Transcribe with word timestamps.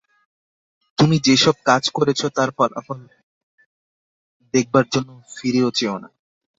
তুমি 0.97 1.15
যে-সব 1.19 1.55
কাজ 1.65 1.83
করেছ, 1.89 2.21
তার 2.35 2.49
ফলাফল 2.57 2.99
দেখবার 4.53 4.85
জন্য 4.89 5.09
ফিরেও 5.35 5.69
চেও 5.71 5.95
না। 5.99 6.09